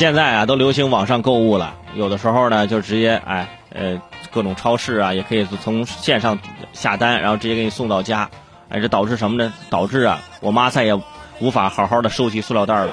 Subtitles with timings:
[0.00, 4.00] 现在啊，都流行网上购物了，有的时候呢，就直接哎呃
[4.32, 6.38] 各种超市啊，也可以从线上
[6.72, 8.30] 下单，然后直接给你送到家。
[8.70, 9.52] 哎，这导致什么呢？
[9.68, 10.98] 导致啊，我妈再也
[11.40, 12.90] 无法好好的收集塑料袋了。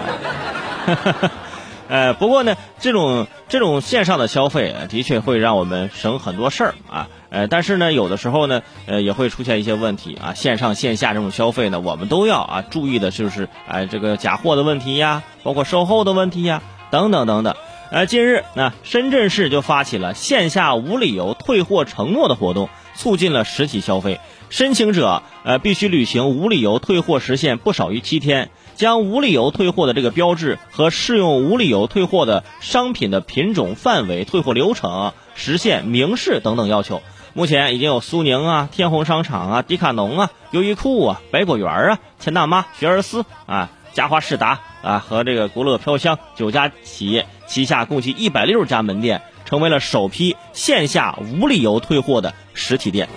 [1.88, 7.08] 呃，不过呢，这种这种线上的消费的确会让我们省很多事儿啊。
[7.30, 10.34] 呃，但是呢，有的时候呢，呃，也会出现一些问题啊。
[10.34, 17.56] 线上线下这种消费呢，我们都要啊注意的就是哎这个假货的问题呀，包括售后的问题呀，等等等等。
[17.90, 24.20] 呃，近日那深圳市就发起了线下无理由退货承诺的活动，促进了实体消费。
[24.50, 37.02] 申请者呃必须履行无理由退货时限不少于七天，将无理由退货的这个标志和适用无理由退货的商品的品种、范围、退货流程、时限明示等等要求。
[37.34, 53.10] 目前已经有苏宁啊、天虹商场啊、迪卡侬啊、优衣库啊、百果园啊、钱大妈、学而思啊、嘉华士达啊和这个国乐飘香九家企业旗下共计一百六十家门店，成为了首批线下无理由退货的实体店。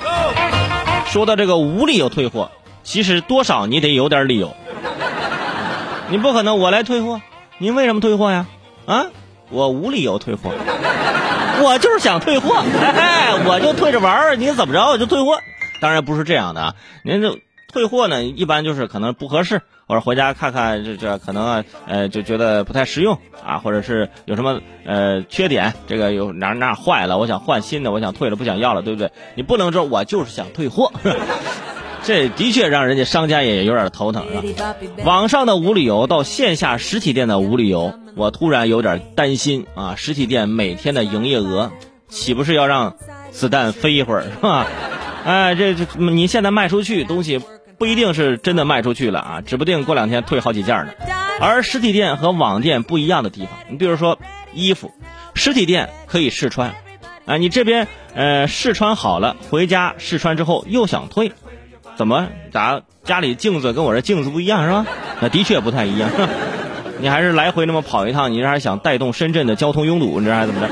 [1.05, 2.51] 说到这个无理由退货，
[2.83, 4.57] 其实多少你得有点理由。
[6.09, 7.21] 你不可能我来退货，
[7.59, 8.47] 您为什么退货呀？
[8.87, 9.05] 啊，
[9.51, 10.51] 我无理由退货，
[11.61, 15.41] 我就是想退货，哎，我就退着玩儿，你怎么着我就退货。
[15.83, 17.39] 当然不是这样的啊，您这
[17.71, 29.11] 退货呢，一般就是可能不合适，或者回家看看这这可能啊，呃就觉得不太实用啊，或者是有什么呃缺点，这个有哪哪坏了，我想换新的，我想退了不想要了，对不对？
[29.35, 30.93] 你不能说我就是想退货，
[32.03, 34.75] 这的确让人家商家也有点头疼是吧？
[35.05, 39.95] 网上的无理由到线下实体店的无理由，我突然有点担心啊！
[39.97, 41.71] 实体店每天的营业额，
[42.09, 42.97] 岂不是要让
[43.31, 44.67] 子弹飞一会儿是吧？
[45.23, 47.43] 哎，这这你现在卖出去东西
[47.81, 50.93] 不一定是真的卖出去了啊，指不定过两天退好几件呢。
[51.41, 54.19] 而实体店和网店不一样的地方，你比如说
[54.53, 54.93] 衣服，
[55.35, 56.75] 实体店可以试穿，
[57.25, 61.33] 啊，你这边呃试穿好了，回家试穿之后又想退，
[61.97, 64.87] 怎么咋家里镜子跟我这镜子不一样是吧？
[65.23, 66.11] 那的确不太一样，
[67.01, 70.71] 你还是来回那么跑一趟，你这还想带动深圳的交通拥堵，你这还怎么着？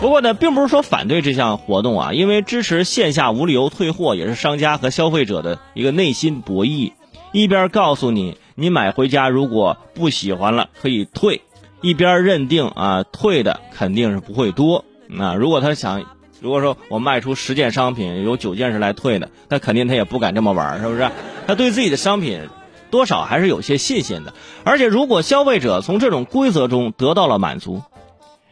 [0.00, 6.92] 不过呢，并不是说反对这项活动啊，因为支持线下无理由退货也是商家和消费者的一个内心博弈。
[7.32, 11.42] 一边告诉你，你买回家如果不喜欢了可以退，
[11.82, 14.86] 一边认定啊退的肯定是不会多。
[15.06, 16.02] 那如果他想，
[16.40, 21.10] 如果说我卖出十件商品，有九件是来退的，那肯定他也不敢这么玩，是不是？
[21.46, 22.48] 他对自己的商品
[22.90, 24.32] 多少还是有些信心的。
[24.64, 27.82] 而且，如果消费者从这种规则中得到了满足。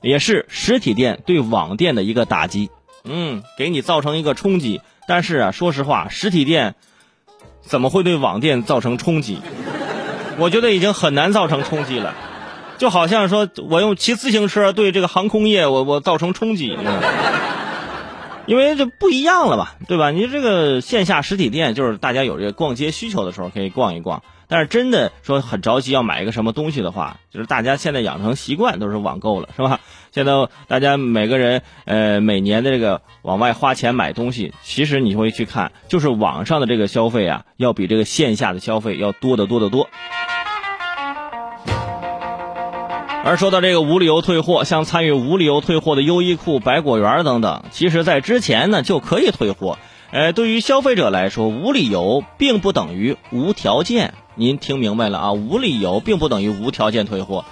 [0.00, 2.70] 也是实体店对网店的一个打击，
[3.04, 4.81] 嗯，给你造成一个冲击。
[5.06, 6.75] 但是啊，说实话，实体店
[7.62, 9.38] 怎么会对网店造成冲击？
[10.38, 12.14] 我觉得已经很难造成冲击了，
[12.78, 16.76] 就好像说我用骑自行车对这个航空业，我我造成冲击，
[18.48, 20.10] 因为这不一样了吧，对吧？
[20.10, 24.22] 你这个线下实体店就是大家有这个逛街需求的时候可以逛一逛。
[24.50, 29.81] 但是真的说很着急要买一个什么东西的话，就是大家现在养成习惯都是网购了，是吧？
[30.10, 30.32] 现在
[30.66, 39.91] 大家每个人呃每年的这个往外花钱买东西，其实你会去看，就是网上的这个消费啊，要比这个线下的消费要多得多得多。
[43.28, 49.77] 而说到这个无理由退货，像参与无理由退货的优衣库、百果园等等，其实在之前呢就可以退货。
[50.11, 54.15] 呃，对于消费者来说，无理由并不等于无条件。
[54.34, 55.33] 您听明白了啊？
[55.33, 57.44] 无理由并不等于无条件退货。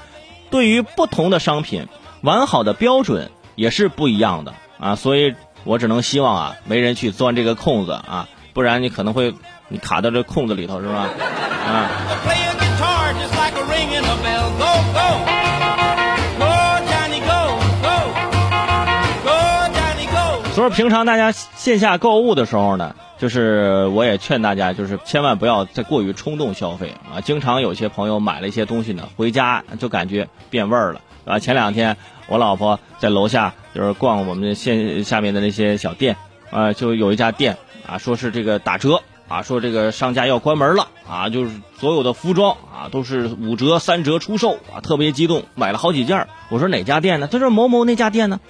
[0.49, 1.89] 对于不同的商品，
[2.23, 4.97] 完好的标准也是不一样的啊。
[4.97, 5.35] 所以
[5.65, 9.35] 我只能希望啊，没人去钻这个空子啊，不然你可能会
[9.69, 11.11] 你卡到这空子里头，是吧？
[11.67, 11.91] 啊。
[20.57, 27.21] 所以平常大家线下购物的时候呢，就是我也劝大家，就是千万不要再过于冲动消费啊。
[27.21, 31.39] 经常有些朋友买了一些东西呢，回家就感觉变味儿了啊。
[31.39, 36.17] 前两天我老婆在楼下就是逛我们线下面的那些小店
[36.51, 46.27] 啊，就有一家店啊，说是这个打折啊，说这个商家要关门了啊，就是所有的服装啊都是五折、三折出售啊，特别激动，买了好几件。
[46.49, 47.29] 我说哪家店呢？
[47.31, 48.41] 他说某某那家店呢。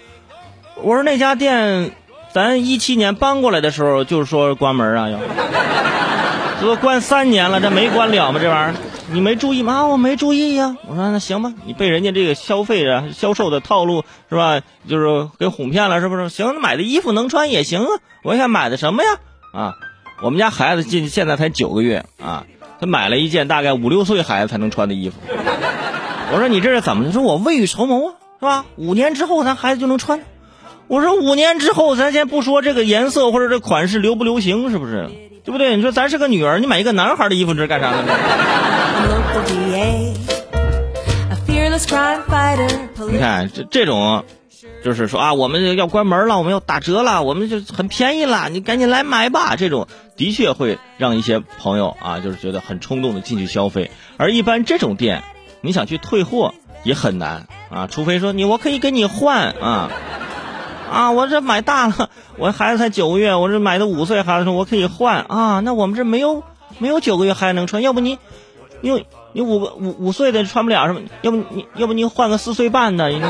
[0.83, 1.93] 我说那家店，
[2.33, 5.19] 咱一七年搬过来的时候就是说关门啊，要，
[6.61, 8.39] 这都关三年了，这没关了吗？
[8.41, 8.81] 这玩意儿
[9.11, 9.87] 你没注意吗？
[9.87, 10.77] 我没注意呀。
[10.87, 14.61] 我说那行吧，你被人家这个消费啊、销售的套路是吧？
[14.87, 16.29] 就是给哄骗了，是不是？
[16.29, 17.89] 行，买的衣服能穿也行啊。
[18.23, 19.11] 我想买的什么呀？
[19.53, 19.75] 啊，
[20.23, 22.45] 我们家孩子进现在才九个月啊，
[22.81, 25.17] 他买了一件大概五六岁孩子才能穿的衣服。
[26.33, 27.13] 我说你这是怎么的？
[27.13, 28.65] 说我未雨绸缪啊，是吧？
[28.77, 30.21] 五年之后咱孩子就能穿。
[30.89, 35.09] 我说五年之后，咱先不说这个颜色或者这款式流不流行，是不是？
[35.45, 35.77] 对不对？
[35.77, 38.03] 你说咱是个女儿，你买一个男孩的衣服这是干啥呢？
[43.11, 44.25] 你看这这种，
[44.85, 49.55] 就是说啊，我们要关门了，我们要打折了，我们就很便宜了，你赶紧来买吧。
[49.57, 49.87] 这种
[50.17, 53.91] 的确会让一些朋友啊，就是觉得很冲动的进去消费。
[54.17, 55.23] 而一般这种店，
[55.61, 59.91] 你想去退货也很难啊，除非说你我可以给你换啊。
[60.91, 65.61] 啊，我这买大了，我孩子才九个月，我这买的五岁孩子说我可以换啊。
[65.61, 66.43] 那我们这没有
[66.79, 68.19] 没有九个月孩子能穿，要不你，
[68.81, 71.01] 你你五个五五岁的穿不了是吧？
[71.23, 73.23] 要不你要不你换个四岁半的，您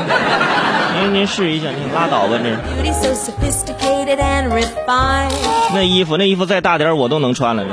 [1.13, 2.55] 您试一下，您拉倒吧这。
[5.73, 7.65] 那衣服那衣服再大点我都能穿了。